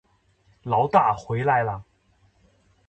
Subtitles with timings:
[0.63, 1.85] 牢大回来了